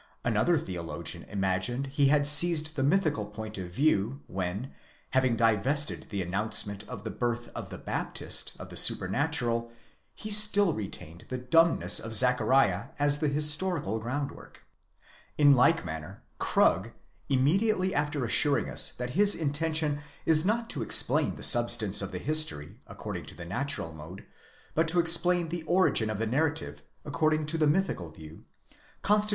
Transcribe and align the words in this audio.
Another 0.23 0.57
theologian? 0.57 1.21
imagined 1.25 1.85
he 1.85 2.07
had 2.07 2.25
seized 2.25 2.75
the 2.75 2.81
mythical 2.81 3.23
point 3.27 3.59
of 3.59 3.69
view, 3.69 4.21
when, 4.25 4.73
having 5.11 5.35
divested 5.35 6.07
the 6.09 6.23
announce 6.23 6.63
ἡ 6.63 6.67
ment 6.69 6.83
of 6.89 7.03
the 7.03 7.11
birth 7.11 7.51
of 7.53 7.69
the 7.69 7.77
Baptist 7.77 8.53
of 8.59 8.69
the 8.69 8.75
supernatural, 8.75 9.71
he 10.15 10.31
still 10.31 10.73
retained 10.73 11.25
the 11.29 11.37
dumbness 11.37 11.99
of 11.99 12.15
Zachariah 12.15 12.85
as 12.97 13.19
the 13.19 13.27
historical 13.27 13.99
groundwork. 13.99 14.63
In 15.37 15.53
like 15.53 15.85
manner 15.85 16.23
Krug,? 16.39 16.93
immediately 17.29 17.93
after 17.93 18.25
assuring 18.25 18.71
us 18.71 18.89
that 18.93 19.11
his 19.11 19.35
intention 19.35 19.99
is 20.25 20.43
not 20.43 20.67
to 20.71 20.81
explain 20.81 21.35
the 21.35 21.43
substance 21.43 22.01
of 22.01 22.11
the 22.11 22.17
history, 22.17 22.79
(according 22.87 23.27
to 23.27 23.35
the 23.35 23.45
natural 23.45 23.93
mode,) 23.93 24.25
but 24.73 24.87
to 24.87 24.99
explain 24.99 25.49
the 25.49 25.61
origin 25.67 26.09
of 26.09 26.17
the 26.17 26.25
narrative, 26.25 26.81
(according 27.05 27.45
to 27.45 27.57
the 27.59 27.67
mythical 27.67 28.09
view,) 28.09 28.45
constitutes 28.45 28.49
an 28.49 28.99
accidental 29.03 29.19
8 29.19 29.21
Vid. 29.21 29.29